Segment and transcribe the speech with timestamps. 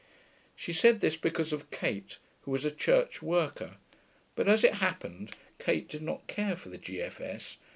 [0.55, 3.77] She said this because of Kate, who was a church worker.
[4.33, 7.57] But as it happened Kate did not care for the G.F.S.